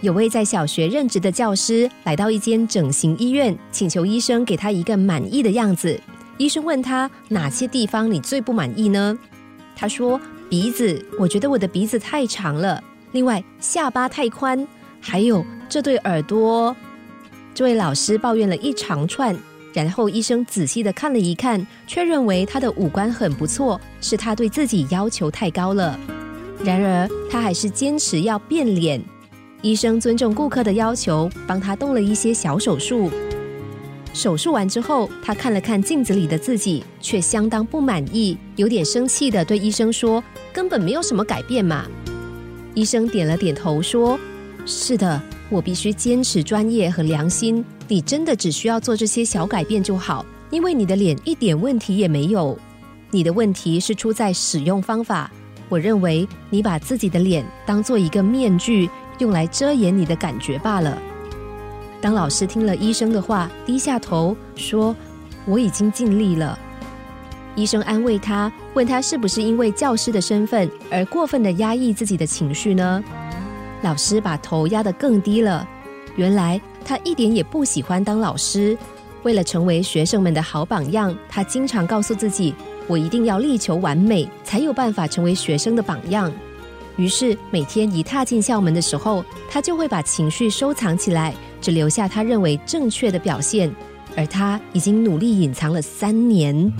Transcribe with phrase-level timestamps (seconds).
[0.00, 6.00] 有位在小学任职的教师来到一间整形医院，请求医生给他一个满意的样子。
[6.36, 9.18] 医生问他哪些地方你最不满意呢？
[9.74, 12.80] 他说鼻子，我觉得我的鼻子太长了。
[13.10, 14.64] 另外下巴太宽，
[15.00, 16.76] 还有这对耳朵。
[17.52, 19.36] 这位老师抱怨了一长串，
[19.72, 25.98] 然后医生仔细的看了一看，却认为他的五官很不错，是他对自己要求太高了。
[26.62, 29.02] 然而他还是坚持要变脸。
[29.60, 33.10] 医生尊重顾客的要求，帮他动了一些小手术。
[34.14, 41.86] 手术完之后，他看了看镜子里的自己，却相当不满意，有点生气的对医生说：“根本没有什么改变嘛。”
[42.74, 44.18] 医生点了点头说
[44.64, 45.20] ：“是的，
[45.50, 47.64] 我必须坚持专业和良心。
[47.88, 52.56] 你真的只需要做这些小改变就好，因为你的脸一点问题也没有。
[53.10, 55.28] 你的问题是出在使用方法。
[55.68, 60.96] 我认为你把自己的脸当做一个面具。”用来遮掩你的感觉罢了。
[62.00, 64.94] 当老师听了医生的话，低下头说
[65.44, 66.58] ：“我已经尽力了。”
[67.56, 73.02] 医生安慰他，问他是不是因为教师的身份而过分的压抑自己的情绪呢？
[73.82, 75.66] 老师把头压得更低了。
[76.14, 78.78] 原来他一点也不喜欢当老师。
[79.24, 82.54] 为了成为学生们的好榜样，他经常告诉自己
[82.86, 86.32] ：“我一定要力求完美，才有办法成为学生的榜样。”
[86.98, 93.74] 于是每天一踏进校门的时候，他就会把情绪收藏起来，只留下他认为正确的表现。
[94.16, 96.72] 而他已经努力隐藏了三年。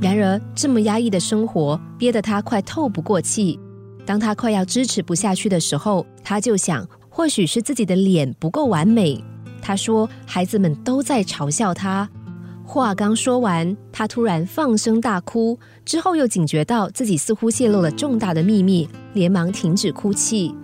[0.00, 3.58] 然而，这么压抑的生活憋得他快透不过气。
[4.06, 9.22] 当他快要支持不下去的时候，他就想，或许是自己的脸不够完美。
[9.60, 12.08] 他说：“孩子们都在嘲笑他。”
[12.64, 20.54] 话刚说完，他突然放声大哭，之后又警觉到自己似乎泄露了重大的秘密，连忙停止哭泣。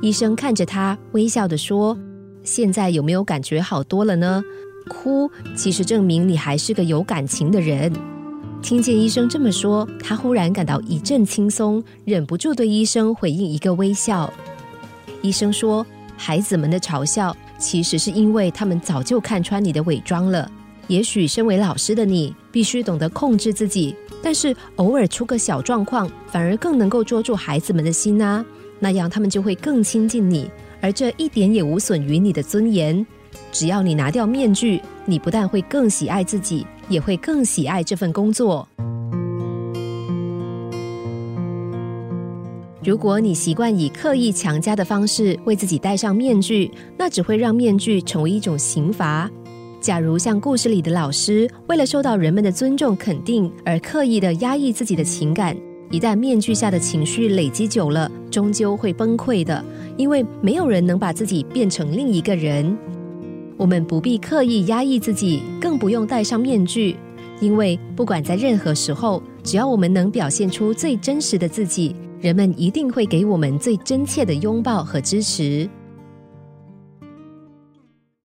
[0.00, 1.98] 医生看着他，微笑的说
[2.44, 4.42] ：“现在有没有感觉好多了呢？
[4.88, 7.92] 哭其实证明你还是个有感情的人。”
[8.62, 14.32] 听见医生这么说，他忽然感到一阵轻松，忍不住对医生回应一个微笑。
[15.22, 15.86] 医生说
[16.16, 20.50] ：“孩子们的嘲笑，其实是因为他们早就看穿你的伪装了。”
[20.88, 28.44] 也许身为老师的你，必须懂得控制自己，但是偶尔出个小状况，反而更能够捉住孩子们的心啊！
[28.80, 33.04] 那样他们就会更亲近你，而这一点也无损于你的尊严。
[33.50, 38.68] 只要你拿掉面具，你不但会更喜爱自己，也会更喜爱这份工作。
[42.84, 49.30] 如果你习惯以刻意强加的方式为自己戴上面具，那只会让面具成为一种刑罚。
[49.80, 55.56] 假如像故事里的老师，为了受到人们的尊重肯定而刻意的压抑自己的情感，
[55.90, 59.64] 一旦面具下的情绪累积久了，终究会崩溃的。
[59.96, 62.76] 因为没有人能把自己变成另一个人。
[63.56, 66.96] 我们不必刻意压抑自己，更不用戴上面具，
[67.40, 75.68] 因为不管在任何时候，只要我们能表现出最真实的自己，人们一定会给我们最真切的拥抱和支持。